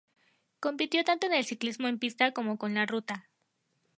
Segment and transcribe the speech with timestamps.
[0.59, 3.29] Compitió tanto en el ciclismo en pista como con la ruta.